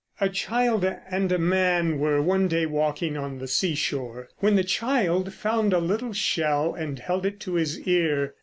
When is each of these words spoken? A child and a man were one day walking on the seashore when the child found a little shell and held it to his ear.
A 0.19 0.29
child 0.29 0.83
and 1.11 1.31
a 1.31 1.37
man 1.37 1.99
were 1.99 2.23
one 2.23 2.47
day 2.47 2.65
walking 2.65 3.17
on 3.17 3.37
the 3.37 3.47
seashore 3.47 4.29
when 4.39 4.55
the 4.55 4.63
child 4.63 5.31
found 5.31 5.73
a 5.73 5.77
little 5.77 6.11
shell 6.11 6.73
and 6.73 6.97
held 6.97 7.23
it 7.23 7.39
to 7.41 7.53
his 7.53 7.79
ear. 7.81 8.33